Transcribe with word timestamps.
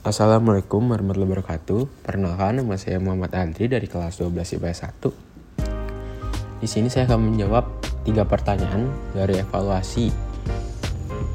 Assalamualaikum 0.00 0.88
warahmatullahi 0.88 1.28
wabarakatuh. 1.28 2.08
Perkenalkan 2.08 2.64
nama 2.64 2.72
saya 2.80 2.96
Muhammad 2.96 3.36
Andri 3.36 3.68
dari 3.68 3.84
kelas 3.84 4.16
12 4.16 4.56
IPS 4.56 4.88
1. 4.96 6.56
Di 6.56 6.64
sini 6.64 6.88
saya 6.88 7.04
akan 7.04 7.28
menjawab 7.28 7.68
tiga 8.08 8.24
pertanyaan 8.24 8.88
dari 9.12 9.44
evaluasi 9.44 10.08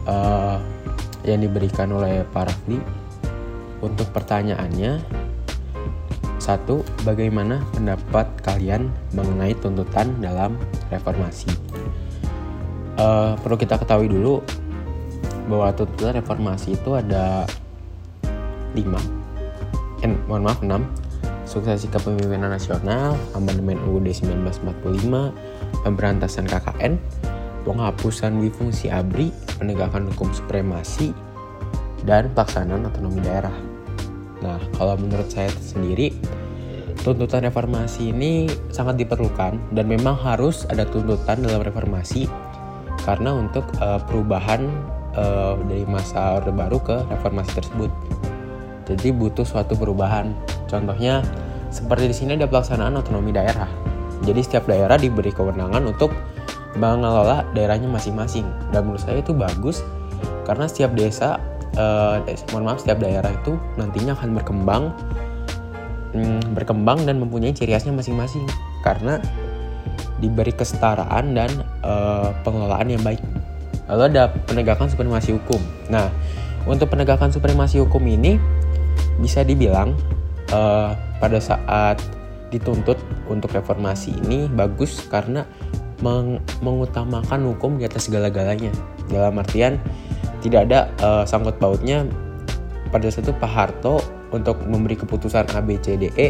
uh, 0.09 0.57
yang 1.21 1.45
diberikan 1.45 1.93
oleh 1.93 2.25
Pak 2.25 2.49
Rafli. 2.49 2.81
Untuk 3.85 4.09
pertanyaannya, 4.09 4.97
satu, 6.41 6.81
bagaimana 7.05 7.61
pendapat 7.69 8.25
kalian 8.41 8.89
mengenai 9.13 9.53
tuntutan 9.61 10.09
dalam 10.17 10.57
reformasi? 10.89 11.53
Uh, 12.97 13.37
perlu 13.45 13.61
kita 13.61 13.77
ketahui 13.77 14.09
dulu 14.09 14.41
bahwa 15.53 15.69
tuntutan 15.77 16.17
reformasi 16.17 16.73
itu 16.73 16.97
ada 16.97 17.45
5 18.75 20.03
eh, 20.03 20.11
mohon 20.27 20.43
maaf 20.43 20.59
6 20.59 20.69
suksesi 21.47 21.87
kepemimpinan 21.87 22.51
nasional 22.51 23.15
amandemen 23.31 23.79
UUD 23.87 24.11
1945 24.11 25.31
pemberantasan 25.87 26.45
KKN 26.49 26.99
penghapusan 27.65 28.37
wifungsi 28.43 28.93
ABRI 28.93 29.33
penegakan 29.57 30.05
hukum 30.13 30.29
supremasi 30.35 31.15
dan 32.05 32.29
pelaksanaan 32.37 32.85
otonomi 32.85 33.19
daerah. 33.25 33.53
Nah 34.45 34.61
kalau 34.77 34.93
menurut 35.01 35.25
saya 35.33 35.49
sendiri 35.57 36.13
tuntutan 37.01 37.45
reformasi 37.45 38.13
ini 38.13 38.49
sangat 38.69 39.01
diperlukan 39.01 39.57
dan 39.73 39.85
memang 39.85 40.13
harus 40.13 40.69
ada 40.69 40.85
tuntutan 40.85 41.41
dalam 41.41 41.65
reformasi 41.65 42.29
karena 43.05 43.33
untuk 43.33 43.65
uh, 43.81 44.01
perubahan 44.05 44.69
uh, 45.17 45.57
dari 45.65 45.85
masa 45.85 46.41
Orde 46.41 46.53
Baru 46.53 46.81
ke 46.81 47.05
reformasi 47.09 47.51
tersebut. 47.57 47.89
Jadi 48.85 49.09
butuh 49.09 49.45
suatu 49.45 49.73
perubahan. 49.73 50.33
Contohnya 50.69 51.25
seperti 51.73 52.09
di 52.09 52.15
sini 52.15 52.31
ada 52.37 52.45
pelaksanaan 52.45 52.95
otonomi 52.95 53.33
daerah. 53.33 53.67
Jadi 54.23 54.41
setiap 54.41 54.69
daerah 54.69 54.95
diberi 54.95 55.33
kewenangan 55.33 55.83
untuk 55.85 56.13
mengelola 56.77 57.43
daerahnya 57.51 57.89
masing-masing. 57.89 58.45
Dan 58.69 58.87
menurut 58.87 59.03
saya 59.03 59.19
itu 59.19 59.33
bagus 59.35 59.81
karena 60.45 60.69
setiap 60.69 60.93
desa, 60.93 61.41
eh, 61.75 62.37
mohon 62.53 62.69
maaf, 62.69 62.79
setiap 62.85 63.01
daerah 63.01 63.31
itu 63.33 63.57
nantinya 63.75 64.13
akan 64.13 64.29
berkembang, 64.37 64.83
hmm, 66.13 66.53
berkembang 66.53 67.03
dan 67.03 67.17
mempunyai 67.17 67.51
ciri 67.51 67.73
khasnya 67.73 67.91
masing-masing. 67.91 68.45
Karena 68.85 69.17
diberi 70.21 70.53
kesetaraan 70.55 71.35
dan 71.35 71.51
eh, 71.83 72.29
pengelolaan 72.45 72.87
yang 72.87 73.03
baik. 73.03 73.19
Lalu 73.85 74.15
ada 74.15 74.33
penegakan 74.49 74.89
supremasi 74.89 75.37
hukum. 75.37 75.61
Nah, 75.93 76.09
untuk 76.65 76.89
penegakan 76.89 77.29
supremasi 77.29 77.77
hukum 77.77 78.01
ini 78.09 78.41
bisa 79.19 79.43
dibilang 79.43 79.95
uh, 80.51 80.91
pada 81.19 81.39
saat 81.39 82.01
dituntut 82.51 82.99
untuk 83.27 83.51
reformasi 83.51 84.15
ini 84.27 84.47
bagus 84.51 85.03
karena 85.09 85.43
meng 86.03 86.43
mengutamakan 86.59 87.55
hukum 87.55 87.79
di 87.79 87.87
atas 87.87 88.11
segala-galanya. 88.11 88.69
Dalam 89.07 89.39
artian 89.39 89.79
tidak 90.43 90.69
ada 90.69 90.79
uh, 91.01 91.23
sangkut 91.23 91.57
pautnya 91.57 92.05
pada 92.93 93.09
saat 93.09 93.27
itu 93.27 93.33
Pak 93.35 93.51
Harto 93.51 94.03
untuk 94.35 94.59
memberi 94.67 94.99
keputusan 94.99 95.51
A 95.55 95.59
B 95.63 95.79
C 95.79 95.95
D 95.95 96.11
E 96.19 96.29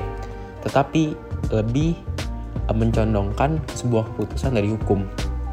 tetapi 0.66 1.17
lebih 1.53 1.97
uh, 2.69 2.75
mencondongkan 2.78 3.58
sebuah 3.73 4.06
keputusan 4.13 4.56
dari 4.56 4.69
hukum. 4.72 5.03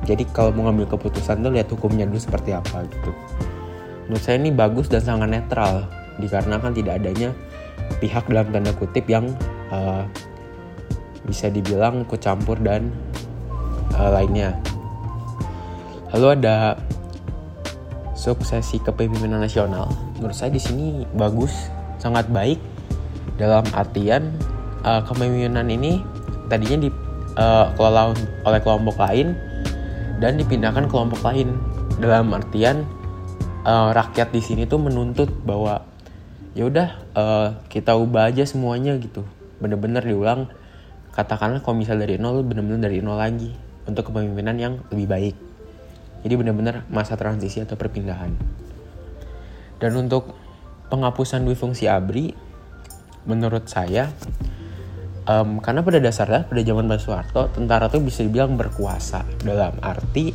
Jadi 0.02 0.26
kalau 0.34 0.50
mau 0.50 0.66
ngambil 0.66 0.98
keputusan 0.98 1.46
tuh 1.46 1.52
lihat 1.54 1.70
hukumnya 1.70 2.04
dulu 2.06 2.18
seperti 2.18 2.50
apa 2.52 2.82
gitu. 2.90 3.10
Menurut 4.10 4.22
saya 4.22 4.36
ini 4.42 4.50
bagus 4.50 4.90
dan 4.90 4.98
sangat 4.98 5.30
netral 5.30 5.86
dikarenakan 6.22 6.70
tidak 6.70 7.02
adanya 7.02 7.34
pihak 7.98 8.24
dalam 8.30 8.48
tanda 8.54 8.72
kutip 8.78 9.04
yang 9.10 9.34
uh, 9.74 10.06
bisa 11.26 11.50
dibilang 11.50 12.06
ikut 12.06 12.22
campur 12.22 12.58
dan 12.62 12.94
uh, 13.98 14.10
lainnya. 14.14 14.54
Lalu 16.14 16.42
ada 16.42 16.78
suksesi 18.14 18.78
kepemimpinan 18.82 19.42
nasional. 19.42 19.90
Menurut 20.18 20.36
saya 20.36 20.54
di 20.54 20.62
sini 20.62 21.02
bagus, 21.18 21.50
sangat 21.98 22.30
baik 22.30 22.58
dalam 23.38 23.66
artian 23.74 24.30
uh, 24.86 25.02
kepemimpinan 25.02 25.66
ini 25.66 26.02
tadinya 26.46 26.86
dikelola 26.86 28.12
uh, 28.12 28.46
oleh 28.46 28.60
kelompok 28.60 28.96
lain 29.00 29.34
dan 30.22 30.38
dipindahkan 30.38 30.86
ke 30.86 30.90
kelompok 30.92 31.20
lain 31.26 31.58
dalam 31.98 32.30
artian 32.30 32.86
uh, 33.66 33.90
rakyat 33.94 34.30
di 34.30 34.42
sini 34.42 34.62
tuh 34.66 34.78
menuntut 34.78 35.30
bahwa 35.42 35.82
ya 36.52 36.68
udah 36.68 36.88
uh, 37.16 37.48
kita 37.72 37.96
ubah 37.96 38.28
aja 38.28 38.44
semuanya 38.44 38.96
gitu. 39.00 39.24
Bener-bener 39.60 40.04
diulang 40.04 40.52
katakanlah 41.12 41.60
kalau 41.60 41.76
misal 41.76 42.00
dari 42.00 42.16
nol 42.16 42.40
bener-bener 42.44 42.88
dari 42.88 43.04
nol 43.04 43.20
lagi 43.20 43.52
untuk 43.88 44.12
kepemimpinan 44.12 44.56
yang 44.60 44.74
lebih 44.92 45.08
baik. 45.08 45.36
Jadi 46.22 46.34
bener-bener 46.38 46.86
masa 46.92 47.18
transisi 47.18 47.58
atau 47.58 47.74
perpindahan. 47.74 48.30
Dan 49.82 49.92
untuk 49.98 50.38
penghapusan 50.92 51.42
dui 51.42 51.58
fungsi 51.58 51.90
ABRI 51.90 52.30
menurut 53.26 53.66
saya 53.66 54.12
um, 55.26 55.58
karena 55.58 55.82
pada 55.82 55.98
dasarnya 55.98 56.46
pada 56.46 56.62
zaman 56.62 56.86
Pak 56.86 57.00
Soeharto 57.02 57.42
tentara 57.50 57.90
tuh 57.90 58.02
bisa 58.04 58.22
dibilang 58.22 58.54
berkuasa. 58.54 59.26
Dalam 59.42 59.74
arti 59.82 60.30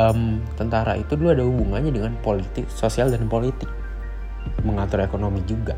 um, 0.00 0.40
tentara 0.56 0.96
itu 0.96 1.18
dulu 1.18 1.28
ada 1.34 1.44
hubungannya 1.44 1.92
dengan 1.92 2.16
politik 2.24 2.70
sosial 2.72 3.12
dan 3.12 3.28
politik 3.28 3.68
mengatur 4.62 5.02
ekonomi 5.04 5.40
juga. 5.46 5.74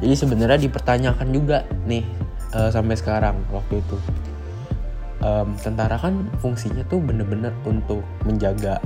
Jadi 0.00 0.14
sebenarnya 0.16 0.58
dipertanyakan 0.64 1.28
juga 1.28 1.68
nih 1.84 2.04
uh, 2.56 2.70
sampai 2.72 2.96
sekarang 2.96 3.36
waktu 3.52 3.84
itu 3.84 3.96
um, 5.24 5.54
tentara 5.60 5.96
kan 6.00 6.28
fungsinya 6.40 6.82
tuh 6.88 6.98
bener-bener 7.00 7.52
untuk 7.64 8.02
menjaga 8.24 8.80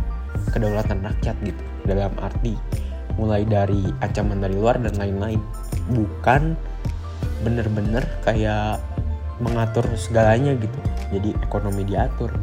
kedaulatan 0.50 1.00
rakyat 1.02 1.36
gitu 1.42 1.62
dalam 1.86 2.12
arti 2.20 2.58
mulai 3.14 3.46
dari 3.46 3.94
ancaman 4.02 4.42
dari 4.42 4.58
luar 4.58 4.76
dan 4.82 4.94
lain-lain 4.98 5.38
bukan 5.94 6.58
bener-bener 7.46 8.02
kayak 8.26 8.82
mengatur 9.38 9.86
segalanya 9.94 10.54
gitu 10.58 10.78
jadi 11.14 11.30
ekonomi 11.46 11.86
diatur 11.86 12.34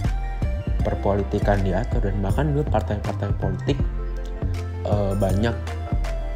perpolitikan 0.82 1.60
diatur 1.62 2.08
dan 2.08 2.16
bahkan 2.24 2.56
dulu 2.56 2.64
partai-partai 2.72 3.36
politik 3.38 3.78
uh, 4.88 5.14
banyak 5.20 5.54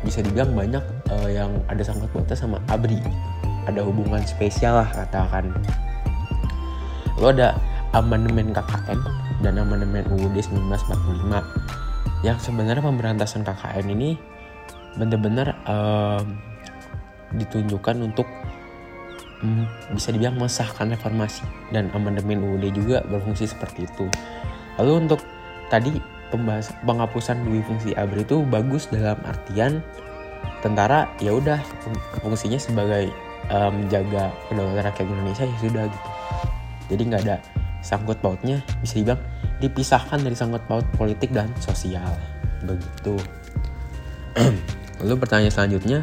bisa 0.05 0.21
dibilang 0.21 0.53
banyak 0.53 0.83
uh, 1.09 1.29
yang 1.29 1.49
ada 1.66 1.81
sangkut 1.81 2.07
pautnya 2.13 2.38
sama 2.38 2.61
ABRI. 2.69 3.01
Ada 3.66 3.81
hubungan 3.81 4.21
spesial 4.23 4.85
lah 4.85 4.89
katakan. 4.93 5.49
Lo 7.17 7.33
ada 7.33 7.57
amandemen 7.97 8.53
KKN 8.53 8.99
dan 9.41 9.57
amandemen 9.57 10.05
UUD 10.13 10.38
1945 10.38 12.21
yang 12.21 12.38
sebenarnya 12.38 12.85
pemberantasan 12.85 13.41
KKN 13.41 13.85
ini 13.89 14.09
benar-benar 14.95 15.57
uh, 15.65 16.21
ditunjukkan 17.35 18.05
untuk 18.05 18.29
um, 19.41 19.65
bisa 19.91 20.13
dibilang 20.13 20.38
mengesahkan 20.38 20.94
reformasi. 20.94 21.41
Dan 21.73 21.89
amandemen 21.97 22.45
UUD 22.45 22.69
juga 22.71 23.01
berfungsi 23.09 23.49
seperti 23.49 23.89
itu. 23.89 24.05
Lalu 24.77 25.09
untuk 25.09 25.21
tadi 25.73 26.14
pembahas 26.35 26.72
penghapusan 26.84 27.41
dui 27.47 27.63
fungsi 27.63 27.96
ABRI 27.96 28.28
itu 28.28 28.44
bagus 28.46 28.91
dalam 28.91 29.18
artian 29.23 29.79
tentara 30.62 31.09
ya 31.23 31.34
udah 31.34 31.57
fungsinya 32.22 32.59
sebagai 32.59 33.09
uh, 33.50 33.72
menjaga 33.72 34.34
kedaulatan 34.50 34.85
rakyat 34.85 35.07
Indonesia 35.07 35.45
ya 35.45 35.57
sudah 35.62 35.85
gitu. 35.90 36.09
Jadi 36.85 37.01
nggak 37.09 37.22
ada 37.25 37.38
sangkut 37.81 38.18
pautnya 38.22 38.62
bisa 38.81 38.97
dibilang 38.97 39.22
dipisahkan 39.62 40.19
dari 40.22 40.35
sangkut 40.38 40.62
paut 40.66 40.85
politik 40.97 41.34
dan 41.34 41.50
sosial. 41.62 42.09
Begitu. 42.66 43.16
Lalu 45.01 45.16
pertanyaan 45.22 45.53
selanjutnya 45.53 46.00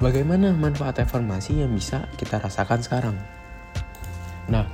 bagaimana 0.00 0.52
manfaat 0.52 1.00
reformasi 1.00 1.64
yang 1.64 1.72
bisa 1.72 2.08
kita 2.20 2.40
rasakan 2.40 2.80
sekarang? 2.84 3.16
Nah 4.48 4.68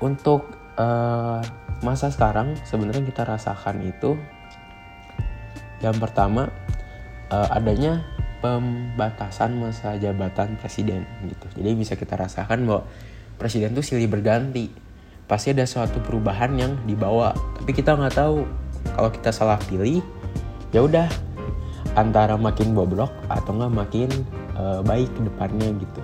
untuk 0.00 0.48
uh, 0.80 1.44
masa 1.80 2.12
sekarang 2.12 2.56
sebenarnya 2.68 3.04
kita 3.08 3.24
rasakan 3.24 3.80
itu 3.88 4.20
yang 5.80 5.96
pertama 5.96 6.52
uh, 7.32 7.48
adanya 7.56 8.04
pembatasan 8.40 9.60
masa 9.60 9.96
jabatan 10.00 10.56
presiden 10.60 11.04
gitu. 11.28 11.46
Jadi 11.60 11.70
bisa 11.76 11.96
kita 11.96 12.16
rasakan 12.16 12.68
bahwa 12.68 12.82
presiden 13.36 13.72
tuh 13.76 13.84
silih 13.84 14.08
berganti. 14.08 14.68
Pasti 15.28 15.54
ada 15.54 15.62
suatu 15.62 16.02
perubahan 16.02 16.58
yang 16.58 16.74
dibawa, 16.90 17.30
tapi 17.54 17.70
kita 17.70 17.94
nggak 17.94 18.18
tahu 18.18 18.42
kalau 18.98 19.10
kita 19.14 19.30
salah 19.30 19.60
pilih, 19.70 20.02
ya 20.74 20.82
udah 20.82 21.06
antara 21.94 22.34
makin 22.34 22.74
bobrok 22.74 23.14
atau 23.30 23.54
nggak 23.54 23.72
makin 23.72 24.08
uh, 24.58 24.82
baik 24.82 25.06
ke 25.14 25.20
depannya 25.22 25.70
gitu. 25.78 26.02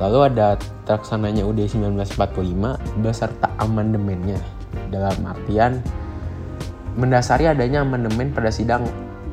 Lalu 0.00 0.32
ada 0.32 0.56
terlaksananya 0.88 1.44
UUD 1.44 1.70
1945 1.70 3.04
beserta 3.04 3.49
amandemennya. 3.60 4.40
Dalam 4.90 5.20
artian 5.28 5.84
mendasari 6.98 7.46
adanya 7.46 7.86
amandemen 7.86 8.34
pada 8.34 8.50
sidang 8.50 8.82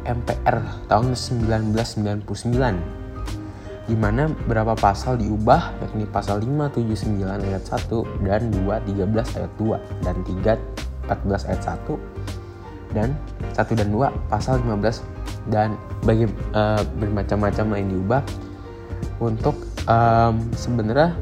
MPR 0.06 0.62
tahun 0.88 1.18
1999 1.18 2.28
di 3.88 3.96
mana 3.96 4.28
beberapa 4.28 4.76
pasal 4.76 5.16
diubah 5.16 5.72
yakni 5.80 6.04
pasal 6.12 6.44
579 6.44 7.24
ayat 7.24 7.64
1 7.64 8.28
dan 8.28 8.52
2 8.52 8.68
13 8.68 9.40
ayat 9.40 9.52
2 9.56 10.04
dan 10.04 10.16
3 10.28 10.60
14 11.08 11.48
ayat 11.48 11.62
1 11.88 11.96
dan 12.92 13.10
1 13.56 13.80
dan 13.80 13.88
2 13.88 14.12
pasal 14.28 14.60
15 14.60 15.48
dan 15.48 15.80
bagi 16.04 16.28
uh, 16.52 16.84
bermacam-macam 17.00 17.80
lain 17.80 17.88
diubah 17.96 18.22
untuk 19.24 19.56
um, 19.88 20.36
sebenarnya 20.52 21.16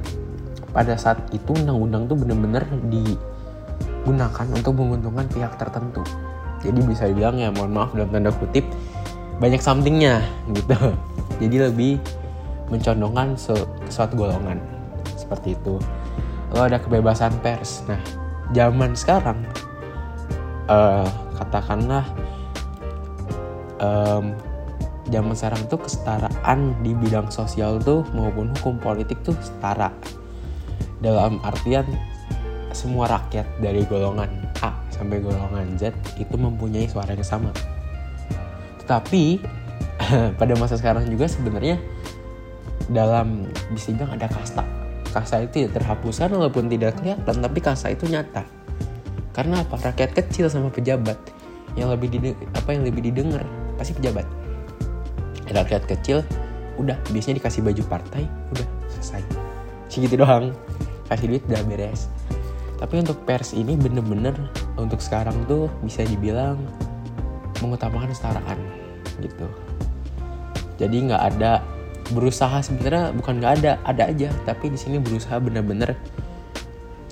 pada 0.76 1.00
saat 1.00 1.24
itu 1.32 1.56
undang-undang 1.56 2.12
tuh 2.12 2.20
bener-bener 2.20 2.68
digunakan 2.92 4.48
untuk 4.52 4.76
menguntungkan 4.76 5.24
pihak 5.32 5.56
tertentu. 5.56 6.04
Jadi 6.60 6.80
bisa 6.84 7.08
dibilang 7.08 7.40
ya 7.40 7.48
mohon 7.56 7.72
maaf 7.72 7.96
dalam 7.96 8.12
tanda 8.12 8.36
kutip 8.36 8.68
banyak 9.40 9.64
somethingnya 9.64 10.20
gitu. 10.52 10.76
Jadi 11.42 11.56
lebih 11.72 11.94
mencondongkan 12.68 13.40
se 13.40 13.56
suatu 13.88 14.20
golongan 14.20 14.60
seperti 15.16 15.56
itu. 15.56 15.80
Lalu 16.52 16.76
ada 16.76 16.78
kebebasan 16.84 17.32
pers. 17.40 17.88
Nah 17.88 18.02
zaman 18.52 18.92
sekarang 19.00 19.48
uh, 20.68 21.08
katakanlah 21.40 22.04
um, 23.80 24.36
zaman 25.08 25.34
sekarang 25.38 25.62
tuh 25.72 25.80
kesetaraan 25.80 26.74
di 26.82 26.92
bidang 26.98 27.30
sosial 27.30 27.78
tuh 27.80 28.04
maupun 28.12 28.52
hukum 28.60 28.76
politik 28.82 29.22
tuh 29.22 29.38
setara 29.40 29.94
dalam 31.04 31.42
artian 31.44 31.86
semua 32.76 33.08
rakyat 33.08 33.48
dari 33.64 33.88
golongan 33.88 34.28
A 34.60 34.76
sampai 34.92 35.24
golongan 35.24 35.80
Z 35.80 35.96
itu 36.20 36.36
mempunyai 36.36 36.88
suara 36.92 37.16
yang 37.16 37.24
sama. 37.24 37.52
Tetapi 38.84 39.40
pada 40.40 40.54
masa 40.60 40.76
sekarang 40.76 41.08
juga 41.08 41.32
sebenarnya 41.32 41.80
dalam 42.92 43.48
bisa 43.72 43.96
bilang 43.96 44.12
ada 44.14 44.28
kasta. 44.28 44.64
Kasta 45.16 45.48
itu 45.48 45.66
ya 45.66 45.70
terhapuskan 45.72 46.28
walaupun 46.36 46.68
tidak 46.68 47.00
kelihatan 47.00 47.36
tapi 47.40 47.60
kasta 47.64 47.96
itu 47.96 48.06
nyata. 48.12 48.44
Karena 49.32 49.64
apa? 49.64 49.80
Rakyat 49.80 50.12
kecil 50.16 50.48
sama 50.48 50.72
pejabat. 50.72 51.20
Yang 51.76 52.00
lebih 52.00 52.36
apa 52.56 52.70
yang 52.72 52.84
lebih 52.88 53.12
didengar? 53.12 53.44
Pasti 53.80 53.96
pejabat. 53.96 54.28
Rakyat 55.52 55.84
kecil 55.88 56.24
udah 56.76 57.00
biasanya 57.12 57.40
dikasih 57.40 57.64
baju 57.64 57.84
partai 57.88 58.28
udah 58.52 58.68
selesai. 58.92 59.24
Segitu 59.88 60.20
doang 60.20 60.52
kasih 61.10 61.28
duit 61.30 61.44
udah 61.46 61.64
beres. 61.66 62.10
Tapi 62.76 63.00
untuk 63.00 63.24
pers 63.24 63.56
ini 63.56 63.80
bener-bener 63.80 64.36
untuk 64.76 65.00
sekarang 65.00 65.48
tuh 65.48 65.72
bisa 65.80 66.04
dibilang 66.04 66.60
mengutamakan 67.64 68.12
kesetaraan 68.12 68.60
gitu. 69.24 69.48
Jadi 70.76 71.08
nggak 71.08 71.24
ada 71.36 71.64
berusaha 72.12 72.62
sebenarnya 72.62 73.16
bukan 73.16 73.40
nggak 73.40 73.54
ada 73.64 73.72
ada 73.88 74.04
aja. 74.12 74.30
Tapi 74.44 74.76
di 74.76 74.78
sini 74.80 75.00
berusaha 75.00 75.40
bener-bener 75.40 75.96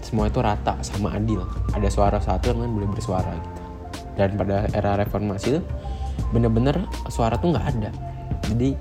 semua 0.03 0.27
itu 0.27 0.43
rata 0.43 0.77
sama 0.83 1.15
adil. 1.15 1.41
Ada 1.71 1.87
suara 1.87 2.19
satu 2.19 2.51
yang 2.51 2.67
kan 2.67 2.71
boleh 2.75 2.89
bersuara 2.91 3.31
gitu. 3.33 3.61
Dan 4.13 4.35
pada 4.37 4.67
era 4.75 4.99
reformasi 4.99 5.57
itu 5.57 5.61
bener-bener 6.35 6.85
suara 7.07 7.39
tuh 7.39 7.55
nggak 7.55 7.65
ada. 7.65 7.89
Jadi 8.51 8.75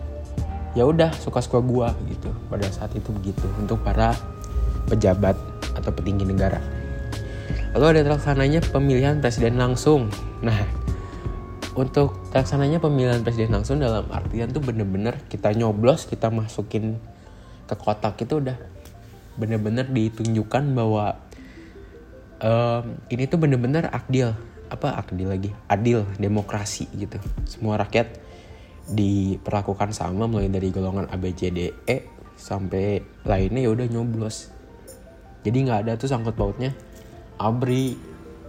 ya 0.74 0.82
udah 0.84 1.14
suka-suka 1.14 1.62
gua 1.62 1.94
gitu. 2.10 2.28
Pada 2.50 2.66
saat 2.68 2.90
itu 2.98 3.14
begitu. 3.14 3.46
Untuk 3.56 3.80
para 3.86 4.12
pejabat 4.88 5.36
atau 5.76 5.90
petinggi 5.92 6.26
negara. 6.26 6.58
Lalu 7.72 7.96
ada 7.96 8.00
terlaksananya 8.04 8.60
pemilihan 8.68 9.18
presiden 9.22 9.56
langsung. 9.56 10.12
Nah 10.44 10.56
untuk 11.72 12.20
terlaksananya 12.28 12.84
pemilihan 12.84 13.24
presiden 13.24 13.56
langsung 13.56 13.80
dalam 13.80 14.04
artian 14.12 14.52
tuh 14.52 14.60
bener-bener 14.60 15.16
kita 15.32 15.56
nyoblos 15.56 16.04
kita 16.04 16.28
masukin 16.28 17.00
ke 17.64 17.74
kotak 17.80 18.20
itu 18.20 18.44
udah 18.44 18.60
bener-bener 19.40 19.88
ditunjukkan 19.88 20.76
bahwa 20.76 21.16
um, 22.44 23.00
ini 23.08 23.24
tuh 23.24 23.40
bener-bener 23.40 23.88
adil. 23.88 24.36
Apa 24.68 25.00
adil 25.00 25.28
lagi? 25.28 25.52
Adil 25.68 26.04
demokrasi 26.16 26.88
gitu. 26.96 27.16
Semua 27.48 27.80
rakyat 27.80 28.20
diperlakukan 28.88 29.96
sama 29.96 30.28
mulai 30.28 30.52
dari 30.52 30.68
golongan 30.68 31.08
A 31.08 31.16
B 31.16 31.32
C 31.32 31.48
D 31.48 31.72
E 31.88 31.96
sampai 32.36 33.00
lainnya 33.24 33.64
ya 33.64 33.70
udah 33.72 33.86
nyoblos 33.88 34.50
jadi 35.42 35.56
nggak 35.66 35.78
ada 35.86 35.92
tuh 35.98 36.08
sangkut 36.10 36.38
pautnya. 36.38 36.70
Abri 37.38 37.98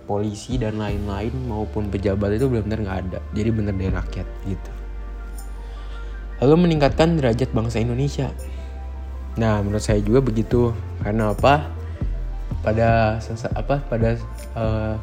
polisi 0.06 0.62
dan 0.62 0.78
lain-lain 0.78 1.34
maupun 1.50 1.90
pejabat 1.90 2.38
itu 2.38 2.46
benar-benar 2.46 2.80
nggak 2.86 3.00
ada. 3.10 3.20
Jadi 3.34 3.50
benar 3.50 3.74
dari 3.74 3.92
rakyat 3.92 4.28
gitu. 4.46 4.72
Lalu 6.46 6.56
meningkatkan 6.70 7.18
derajat 7.18 7.50
bangsa 7.50 7.82
Indonesia. 7.82 8.30
Nah 9.42 9.66
menurut 9.66 9.82
saya 9.82 9.98
juga 10.06 10.22
begitu. 10.22 10.70
Karena 11.02 11.34
apa? 11.34 11.74
Pada 12.62 13.18
apa? 13.58 13.76
Pada 13.90 14.10
uh, 14.54 14.96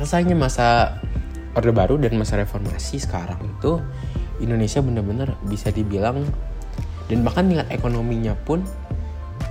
selesainya 0.00 0.32
masa 0.32 0.96
orde 1.52 1.76
baru 1.76 2.00
dan 2.00 2.16
masa 2.16 2.40
reformasi 2.40 3.02
sekarang 3.04 3.36
itu 3.44 3.84
Indonesia 4.40 4.80
benar-benar 4.80 5.36
bisa 5.44 5.68
dibilang 5.68 6.24
dan 7.10 7.20
bahkan 7.20 7.44
tingkat 7.50 7.68
ekonominya 7.68 8.32
pun 8.48 8.64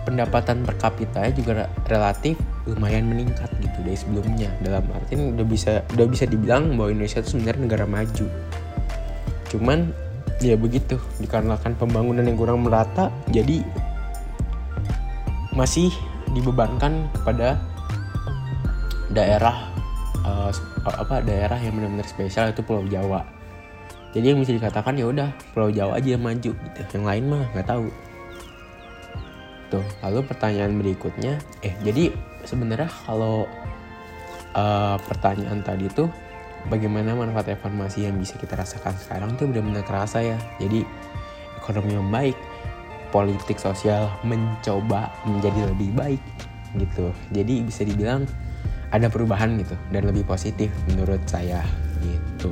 pendapatan 0.07 0.63
per 0.63 0.75
kapita 0.79 1.27
juga 1.35 1.67
relatif 1.87 2.39
lumayan 2.65 3.07
meningkat 3.07 3.49
gitu 3.59 3.77
dari 3.83 3.97
sebelumnya. 3.97 4.49
Dalam 4.63 4.85
artian 4.95 5.35
udah 5.35 5.45
bisa 5.45 5.83
udah 5.95 6.07
bisa 6.07 6.23
dibilang 6.25 6.75
bahwa 6.75 6.93
Indonesia 6.93 7.19
itu 7.19 7.37
sebenarnya 7.37 7.61
negara 7.65 7.85
maju. 7.85 8.25
Cuman 9.51 9.91
ya 10.39 10.55
begitu. 10.55 10.95
Dikarenakan 11.19 11.75
pembangunan 11.75 12.23
yang 12.23 12.37
kurang 12.39 12.63
merata 12.63 13.11
jadi 13.29 13.63
masih 15.53 15.91
dibebankan 16.31 17.09
kepada 17.19 17.57
daerah 19.09 19.73
uh, 20.21 20.53
apa 20.85 21.25
daerah 21.25 21.57
yang 21.57 21.75
benar-benar 21.75 22.07
spesial 22.07 22.53
itu 22.53 22.61
Pulau 22.61 22.85
Jawa. 22.85 23.25
Jadi 24.09 24.33
yang 24.33 24.41
bisa 24.41 24.57
dikatakan 24.57 24.97
ya 24.97 25.05
udah 25.09 25.29
Pulau 25.53 25.69
Jawa 25.69 25.97
aja 26.01 26.17
yang 26.17 26.23
maju 26.23 26.51
gitu. 26.53 26.79
Yang 26.93 27.05
lain 27.05 27.23
mah 27.29 27.43
nggak 27.53 27.67
tahu 27.67 27.89
Tuh, 29.69 29.85
lalu 30.01 30.25
pertanyaan 30.25 30.73
berikutnya, 30.81 31.37
eh 31.61 31.77
jadi 31.85 32.09
sebenarnya 32.41 32.89
kalau 33.05 33.45
uh, 34.57 34.97
pertanyaan 35.05 35.61
tadi 35.61 35.85
tuh 35.93 36.09
bagaimana 36.73 37.13
manfaat 37.13 37.53
reformasi 37.53 38.09
yang 38.09 38.17
bisa 38.17 38.35
kita 38.41 38.57
rasakan 38.57 38.97
sekarang 38.97 39.37
tuh 39.37 39.45
benar-benar 39.45 39.85
terasa 39.85 40.25
ya. 40.25 40.41
Jadi 40.57 40.81
ekonomi 41.61 41.93
yang 41.93 42.09
baik, 42.09 42.33
politik 43.13 43.61
sosial 43.61 44.09
mencoba 44.25 45.13
menjadi 45.29 45.69
lebih 45.69 45.93
baik 45.93 46.23
gitu. 46.77 47.13
Jadi 47.29 47.61
bisa 47.61 47.85
dibilang 47.85 48.25
ada 48.89 49.05
perubahan 49.05 49.53
gitu 49.61 49.77
dan 49.93 50.01
lebih 50.09 50.25
positif 50.25 50.73
menurut 50.89 51.21
saya 51.29 51.61
gitu. 52.01 52.49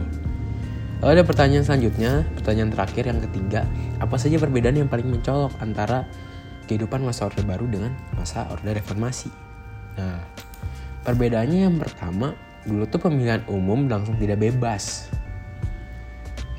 Lalu 1.02 1.22
ada 1.22 1.24
pertanyaan 1.26 1.66
selanjutnya, 1.66 2.26
pertanyaan 2.38 2.74
terakhir 2.74 3.04
yang 3.06 3.22
ketiga, 3.22 3.62
apa 4.02 4.18
saja 4.18 4.42
perbedaan 4.42 4.82
yang 4.82 4.90
paling 4.90 5.06
mencolok 5.06 5.54
antara 5.62 6.10
kehidupan 6.68 7.02
masa 7.02 7.32
Orde 7.32 7.42
Baru 7.48 7.66
dengan 7.66 7.96
masa 8.14 8.46
Orde 8.52 8.76
Reformasi. 8.76 9.32
Nah, 9.98 10.22
perbedaannya 11.08 11.72
yang 11.72 11.80
pertama, 11.80 12.36
dulu 12.68 12.84
tuh 12.86 13.00
pemilihan 13.00 13.42
umum 13.48 13.88
langsung 13.88 14.20
tidak 14.20 14.44
bebas. 14.44 15.08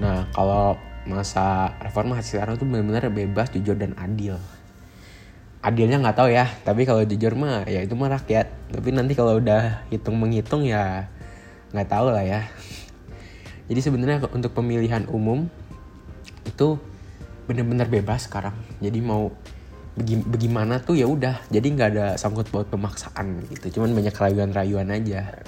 Nah, 0.01 0.27
kalau 0.33 0.81
masa 1.09 1.73
reformasi 1.81 2.37
sekarang 2.37 2.57
tuh 2.57 2.69
benar-benar 2.69 3.13
bebas, 3.13 3.53
jujur 3.53 3.77
dan 3.77 3.93
adil. 4.01 4.41
Adilnya 5.59 5.99
nggak 5.99 6.17
tahu 6.17 6.31
ya, 6.31 6.47
tapi 6.63 6.87
kalau 6.87 7.03
jujur 7.03 7.35
mah 7.35 7.67
ya 7.67 7.83
itu 7.83 7.99
mah 7.99 8.15
rakyat. 8.15 8.47
Tapi 8.71 8.89
nanti 8.95 9.19
kalau 9.19 9.43
udah 9.43 9.85
hitung 9.91 10.17
menghitung 10.17 10.63
ya 10.63 11.11
nggak 11.75 11.89
tahu 11.91 12.15
lah 12.15 12.23
ya. 12.23 12.47
Jadi 13.69 13.81
sebenarnya 13.85 14.25
untuk 14.33 14.55
pemilihan 14.55 15.05
umum 15.11 15.51
itu 16.47 16.79
benar-benar 17.51 17.91
bebas 17.91 18.31
sekarang. 18.31 18.55
Jadi 18.79 19.03
mau 19.03 19.35
bagaimana 20.07 20.79
tuh 20.79 20.95
ya 20.95 21.07
udah 21.11 21.43
jadi 21.51 21.67
nggak 21.67 21.89
ada 21.95 22.07
sangkut 22.15 22.49
paut 22.49 22.67
pemaksaan 22.71 23.43
gitu. 23.51 23.81
Cuman 23.81 23.93
banyak 23.93 24.15
rayuan-rayuan 24.15 24.89
aja. 24.95 25.43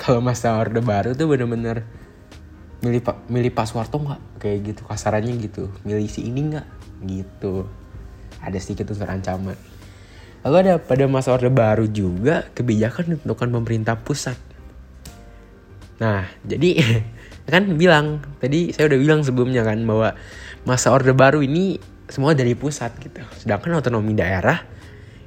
Kalau 0.00 0.18
masa 0.24 0.58
orde 0.58 0.80
baru 0.82 1.14
tuh 1.14 1.30
bener-bener 1.30 1.86
milih 2.84 3.00
milih 3.32 3.52
password 3.54 3.88
tuh 3.88 4.00
nggak 4.04 4.20
kayak 4.42 4.58
gitu 4.72 4.82
kasarannya 4.84 5.36
gitu. 5.40 5.70
Milih 5.86 6.08
si 6.08 6.26
ini 6.26 6.52
nggak? 6.52 6.66
Gitu. 7.04 7.68
Ada 8.40 8.58
sedikit 8.60 8.92
unsur 8.92 9.08
ancaman. 9.08 9.56
Lalu 10.44 10.56
ada 10.60 10.74
pada 10.76 11.08
masa 11.08 11.32
orde 11.32 11.48
baru 11.48 11.88
juga 11.88 12.44
kebijakan 12.52 13.16
ditentukan 13.16 13.48
pemerintah 13.48 13.96
pusat. 13.96 14.36
Nah 16.00 16.28
jadi 16.44 16.80
kan 17.52 17.76
bilang 17.76 18.24
tadi 18.40 18.72
saya 18.72 18.88
udah 18.92 18.98
bilang 19.00 19.20
sebelumnya 19.24 19.64
kan 19.64 19.80
bahwa 19.84 20.16
masa 20.64 20.92
orde 20.92 21.12
baru 21.12 21.44
ini 21.44 21.93
semua 22.08 22.36
dari 22.36 22.52
pusat 22.52 22.92
gitu. 23.00 23.24
Sedangkan 23.40 23.80
otonomi 23.80 24.12
daerah 24.12 24.60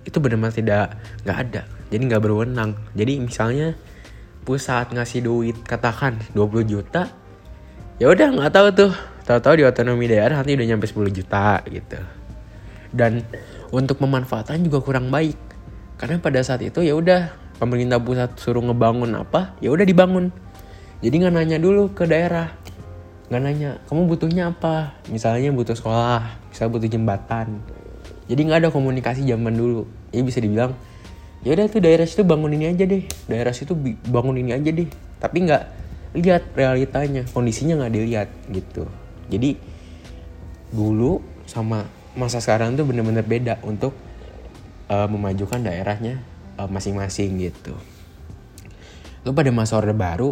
itu 0.06 0.18
benar-benar 0.22 0.54
tidak 0.56 0.86
nggak 1.26 1.38
ada. 1.38 1.62
Jadi 1.90 2.02
nggak 2.08 2.22
berwenang. 2.24 2.78
Jadi 2.94 3.20
misalnya 3.20 3.74
pusat 4.48 4.96
ngasih 4.96 5.22
duit 5.28 5.58
katakan 5.68 6.16
20 6.32 6.64
juta 6.64 7.12
ya 8.00 8.08
udah 8.08 8.28
nggak 8.38 8.52
tahu 8.54 8.68
tuh. 8.74 8.94
Tahu-tahu 9.28 9.60
di 9.60 9.64
otonomi 9.68 10.08
daerah 10.08 10.40
nanti 10.40 10.56
udah 10.56 10.68
nyampe 10.72 10.88
10 10.88 11.12
juta 11.12 11.60
gitu. 11.68 12.00
Dan 12.96 13.20
untuk 13.76 14.00
pemanfaatan 14.00 14.64
juga 14.64 14.80
kurang 14.80 15.12
baik. 15.12 15.36
Karena 16.00 16.22
pada 16.24 16.40
saat 16.46 16.64
itu 16.64 16.80
ya 16.80 16.96
udah 16.96 17.36
pemerintah 17.60 18.00
pusat 18.00 18.38
suruh 18.40 18.64
ngebangun 18.64 19.18
apa 19.18 19.58
ya 19.60 19.74
udah 19.74 19.84
dibangun. 19.84 20.32
Jadi 21.04 21.14
nggak 21.20 21.34
nanya 21.36 21.58
dulu 21.60 21.92
ke 21.92 22.08
daerah 22.08 22.56
nggak 23.28 23.42
nanya 23.44 23.70
kamu 23.92 24.08
butuhnya 24.08 24.56
apa? 24.56 24.96
Misalnya 25.12 25.52
butuh 25.52 25.76
sekolah 25.76 26.24
misalnya 26.52 26.72
butuh 26.80 26.90
jembatan. 26.90 27.48
Jadi 28.28 28.42
nggak 28.48 28.60
ada 28.64 28.70
komunikasi 28.72 29.28
zaman 29.28 29.56
dulu. 29.56 29.84
Ya 30.16 30.24
bisa 30.24 30.40
dibilang 30.40 30.76
ya 31.46 31.54
udah 31.54 31.70
tuh 31.70 31.80
daerah 31.84 32.08
situ 32.08 32.24
bangun 32.24 32.56
ini 32.56 32.72
aja 32.72 32.84
deh. 32.88 33.04
Daerah 33.28 33.52
situ 33.52 33.76
bangun 34.08 34.40
ini 34.40 34.56
aja 34.56 34.70
deh. 34.72 34.88
Tapi 35.20 35.38
nggak 35.44 35.64
lihat 36.16 36.44
realitanya 36.56 37.28
kondisinya 37.36 37.84
nggak 37.84 37.94
dilihat 37.94 38.30
gitu. 38.52 38.88
Jadi 39.28 39.60
dulu 40.72 41.20
sama 41.48 41.84
masa 42.16 42.40
sekarang 42.40 42.80
tuh 42.80 42.88
bener-bener 42.88 43.24
beda 43.24 43.60
untuk 43.64 43.94
uh, 44.88 45.08
memajukan 45.08 45.62
daerahnya 45.62 46.20
eh, 46.58 46.68
masing-masing 46.68 47.38
gitu. 47.44 47.76
Lalu 49.24 49.34
pada 49.36 49.52
masa 49.52 49.76
orde 49.78 49.92
baru 49.92 50.32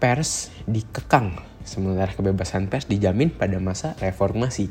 pers 0.00 0.48
dikekang 0.64 1.36
sementara 1.70 2.10
kebebasan 2.10 2.66
pers 2.66 2.90
dijamin 2.90 3.30
pada 3.30 3.62
masa 3.62 3.94
reformasi. 4.02 4.66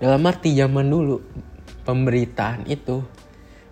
Dalam 0.00 0.24
arti 0.24 0.56
zaman 0.56 0.88
dulu 0.88 1.20
pemberitaan 1.84 2.64
itu 2.64 3.04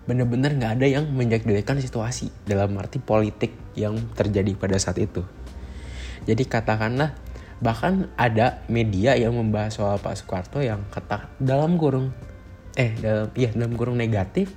bener-bener 0.05 0.53
nggak 0.53 0.73
ada 0.77 0.85
yang 0.85 1.09
menjadikan 1.09 1.81
situasi 1.81 2.29
dalam 2.45 2.77
arti 2.77 3.01
politik 3.01 3.57
yang 3.73 3.97
terjadi 4.13 4.53
pada 4.53 4.77
saat 4.77 5.01
itu. 5.01 5.25
Jadi 6.29 6.45
katakanlah 6.45 7.17
bahkan 7.57 8.13
ada 8.13 8.61
media 8.69 9.17
yang 9.17 9.33
membahas 9.33 9.73
soal 9.73 9.97
Pak 9.97 10.21
Soekarno 10.21 10.61
yang 10.61 10.85
kata 10.93 11.27
dalam 11.41 11.75
kurung 11.75 12.13
eh 12.77 12.95
dalam 12.95 13.27
iya 13.35 13.51
dalam 13.51 13.75
kurung 13.75 13.99
negatif 13.99 14.55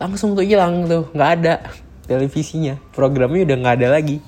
langsung 0.00 0.32
tuh 0.32 0.46
hilang 0.46 0.88
tuh 0.88 1.12
nggak 1.12 1.30
ada 1.42 1.54
televisinya 2.08 2.80
programnya 2.94 3.44
udah 3.44 3.56
nggak 3.58 3.76
ada 3.82 3.88
lagi. 3.98 4.22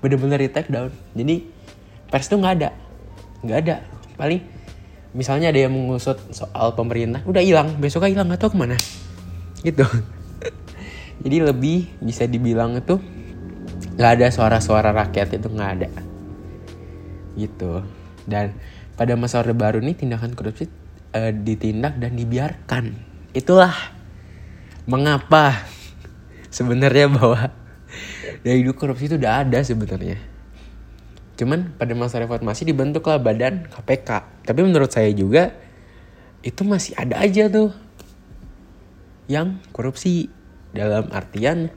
Bener-bener 0.00 0.40
di 0.40 0.48
take 0.48 0.72
down. 0.72 0.90
Jadi 1.12 1.59
pers 2.10 2.26
tuh 2.26 2.42
nggak 2.42 2.54
ada. 2.60 2.70
Nggak 3.46 3.58
ada. 3.64 3.76
Paling 4.18 4.42
misalnya 5.14 5.54
ada 5.54 5.58
yang 5.62 5.72
mengusut 5.72 6.18
soal 6.34 6.74
pemerintah 6.74 7.22
udah 7.24 7.40
hilang. 7.40 7.78
Besoknya 7.78 8.10
hilang 8.10 8.28
atau 8.34 8.50
ke 8.50 8.58
mana? 8.58 8.76
Gitu. 9.62 9.86
Jadi 11.22 11.36
lebih 11.38 11.86
bisa 12.02 12.26
dibilang 12.26 12.74
itu 12.76 12.98
nggak 13.96 14.10
ada 14.20 14.26
suara-suara 14.34 14.90
rakyat 14.90 15.38
itu 15.38 15.46
nggak 15.46 15.70
ada. 15.78 15.90
Gitu. 17.38 17.86
Dan 18.26 18.58
pada 18.98 19.14
masa 19.14 19.40
orde 19.40 19.54
baru 19.54 19.80
ini 19.80 19.96
tindakan 19.96 20.34
korupsi 20.34 20.66
uh, 21.14 21.30
ditindak 21.30 21.96
dan 22.02 22.18
dibiarkan. 22.18 22.84
Itulah 23.30 23.72
mengapa 24.90 25.54
sebenarnya 26.56 27.06
bahwa 27.06 27.54
dari 28.42 28.66
dulu 28.66 28.74
korupsi 28.74 29.06
itu 29.06 29.16
udah 29.20 29.44
ada 29.46 29.60
sebenarnya 29.62 30.29
cuman 31.40 31.72
pada 31.80 31.96
masa 31.96 32.20
reformasi 32.20 32.68
dibentuklah 32.68 33.16
badan 33.16 33.64
KPK 33.72 34.44
tapi 34.44 34.60
menurut 34.60 34.92
saya 34.92 35.08
juga 35.16 35.56
itu 36.40 36.64
masih 36.64 36.96
ada 36.96 37.20
aja 37.20 37.48
tuh 37.48 37.72
yang 39.30 39.62
korupsi. 39.70 40.26
Dalam 40.70 41.10
artian 41.10 41.70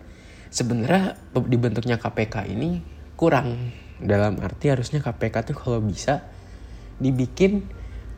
sebenarnya 0.54 1.18
dibentuknya 1.50 1.98
KPK 1.98 2.50
ini 2.50 2.82
kurang. 3.18 3.74
Dalam 3.98 4.38
arti 4.42 4.70
harusnya 4.70 5.02
KPK 5.02 5.54
tuh 5.54 5.56
kalau 5.58 5.80
bisa 5.82 6.22
dibikin 7.02 7.66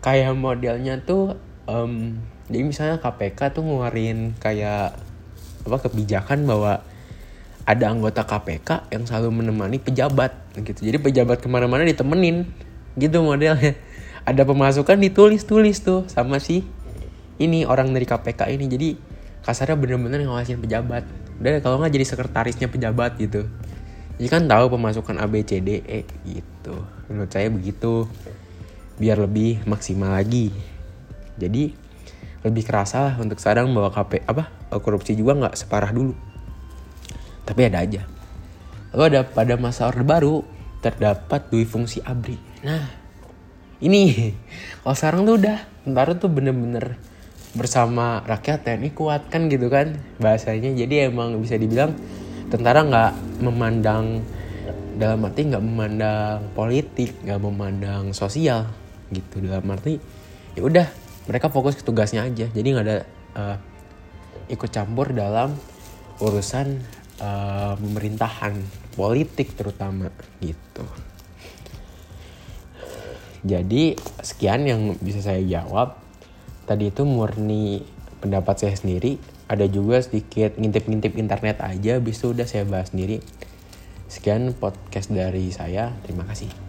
kayak 0.04 0.36
modelnya 0.36 1.00
tuh 1.00 1.40
um, 1.66 2.20
jadi 2.52 2.64
misalnya 2.64 2.98
KPK 3.00 3.56
tuh 3.56 3.64
ngeluarin 3.64 4.36
kayak 4.38 5.00
apa 5.66 5.78
kebijakan 5.82 6.44
bahwa 6.44 6.84
ada 7.66 7.86
anggota 7.88 8.22
KPK 8.28 8.92
yang 8.94 9.08
selalu 9.08 9.42
menemani 9.42 9.80
pejabat 9.80 10.45
gitu. 10.64 10.80
Jadi 10.86 10.98
pejabat 11.02 11.44
ke 11.44 11.48
mana-mana 11.52 11.84
ditemenin. 11.84 12.48
Gitu 12.96 13.20
modelnya. 13.20 13.76
Ada 14.24 14.48
pemasukan 14.48 14.96
ditulis-tulis 14.98 15.84
tuh 15.84 16.08
sama 16.08 16.40
si 16.40 16.64
ini 17.42 17.68
orang 17.68 17.92
dari 17.92 18.08
KPK 18.08 18.48
ini. 18.56 18.66
Jadi 18.72 18.90
kasarnya 19.44 19.76
bener-bener 19.76 20.24
ngawasin 20.24 20.64
pejabat. 20.64 21.04
Udah 21.44 21.60
kalau 21.60 21.84
nggak 21.84 21.92
jadi 21.92 22.06
sekretarisnya 22.08 22.68
pejabat 22.72 23.20
gitu. 23.20 23.46
Jadi 24.16 24.28
kan 24.32 24.48
tahu 24.48 24.80
pemasukan 24.80 25.20
A 25.20 25.28
B 25.28 25.44
C 25.44 25.60
D 25.60 25.84
E 25.84 26.08
gitu. 26.24 26.88
Menurut 27.12 27.30
saya 27.30 27.52
begitu. 27.52 28.08
Biar 28.96 29.20
lebih 29.20 29.60
maksimal 29.68 30.16
lagi. 30.16 30.56
Jadi 31.36 31.76
lebih 32.48 32.64
kerasa 32.64 33.12
lah 33.12 33.16
untuk 33.20 33.44
sekarang 33.44 33.76
bahwa 33.76 33.92
KP 33.92 34.24
apa 34.24 34.48
korupsi 34.80 35.20
juga 35.20 35.36
nggak 35.36 35.60
separah 35.60 35.92
dulu. 35.92 36.16
Tapi 37.44 37.62
ada 37.68 37.84
aja 37.84 38.15
lalu 38.96 39.04
ada 39.12 39.22
pada 39.28 39.60
masa 39.60 39.92
orde 39.92 40.08
baru 40.08 40.48
terdapat 40.80 41.52
dui 41.52 41.68
fungsi 41.68 42.00
abri. 42.00 42.40
Nah 42.64 43.06
ini. 43.84 44.32
Kalau 44.82 44.96
sekarang 44.96 45.22
tuh 45.28 45.36
udah 45.42 45.58
ntar 45.92 46.16
tuh 46.16 46.32
bener-bener 46.32 46.96
bersama 47.56 48.24
rakyat 48.24 48.68
TNI 48.68 48.90
kuat 48.96 49.28
kan 49.28 49.52
gitu 49.52 49.68
kan 49.68 50.00
bahasanya. 50.24 50.72
Jadi 50.72 51.12
emang 51.12 51.36
bisa 51.44 51.60
dibilang 51.60 51.92
tentara 52.48 52.88
nggak 52.88 53.44
memandang 53.44 54.24
dalam 54.96 55.28
arti 55.28 55.52
nggak 55.52 55.64
memandang 55.64 56.40
politik 56.56 57.20
nggak 57.28 57.42
memandang 57.44 58.16
sosial 58.16 58.64
gitu. 59.12 59.44
Dalam 59.44 59.68
arti 59.76 60.00
ya 60.56 60.64
udah 60.64 60.88
mereka 61.28 61.52
fokus 61.52 61.76
ke 61.76 61.84
tugasnya 61.84 62.24
aja. 62.24 62.48
Jadi 62.48 62.68
nggak 62.72 62.86
ada 62.88 62.98
uh, 63.36 63.58
ikut 64.48 64.70
campur 64.72 65.12
dalam 65.12 65.52
urusan 66.24 66.80
uh, 67.20 67.74
pemerintahan 67.76 68.85
politik 68.96 69.54
terutama 69.54 70.10
gitu. 70.40 70.88
Jadi 73.46 73.94
sekian 74.26 74.66
yang 74.66 74.82
bisa 74.98 75.22
saya 75.22 75.44
jawab. 75.46 76.02
Tadi 76.66 76.90
itu 76.90 77.06
murni 77.06 77.86
pendapat 78.18 78.66
saya 78.66 78.74
sendiri. 78.74 79.22
Ada 79.46 79.70
juga 79.70 80.02
sedikit 80.02 80.58
ngintip-ngintip 80.58 81.14
internet 81.14 81.62
aja 81.62 82.02
habis 82.02 82.18
itu 82.18 82.34
udah 82.34 82.50
saya 82.50 82.66
bahas 82.66 82.90
sendiri. 82.90 83.22
Sekian 84.10 84.58
podcast 84.58 85.14
dari 85.14 85.54
saya. 85.54 85.94
Terima 86.02 86.26
kasih 86.26 86.65